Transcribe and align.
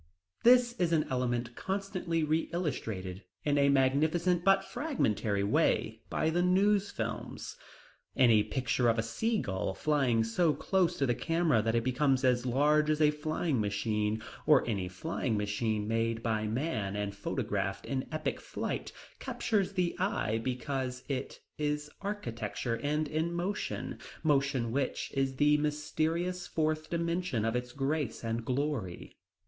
This 0.43 0.73
is 0.79 0.93
an 0.93 1.05
element 1.11 1.55
constantly 1.55 2.23
re 2.23 2.49
illustrated 2.51 3.21
in 3.45 3.59
a 3.59 3.69
magnificent 3.69 4.43
but 4.43 4.65
fragmentary 4.65 5.43
way 5.43 6.01
by 6.09 6.31
the 6.31 6.41
News 6.41 6.89
Films. 6.89 7.55
Any 8.15 8.41
picture 8.41 8.89
of 8.89 8.97
a 8.97 9.03
seagull 9.03 9.75
flying 9.75 10.23
so 10.23 10.55
close 10.55 10.97
to 10.97 11.05
the 11.05 11.13
camera 11.13 11.61
that 11.61 11.75
it 11.75 11.83
becomes 11.83 12.23
as 12.23 12.47
large 12.47 12.89
as 12.89 12.99
a 12.99 13.11
flying 13.11 13.61
machine, 13.61 14.23
or 14.47 14.67
any 14.67 14.87
flying 14.87 15.37
machine 15.37 15.87
made 15.87 16.23
by 16.23 16.47
man 16.47 16.95
and 16.95 17.13
photographed 17.15 17.85
in 17.85 18.07
epic 18.11 18.39
flight 18.41 18.91
captures 19.19 19.73
the 19.73 19.95
eye 19.99 20.39
because 20.39 21.03
it 21.09 21.41
is 21.59 21.91
architecture 22.01 22.77
and 22.81 23.07
in 23.07 23.31
motion, 23.31 23.99
motion 24.23 24.71
which 24.71 25.11
is 25.13 25.35
the 25.35 25.57
mysterious 25.57 26.47
fourth 26.47 26.89
dimension 26.89 27.45
of 27.45 27.55
its 27.55 27.71
grace 27.71 28.23
and 28.23 28.43
glory. 28.43 29.15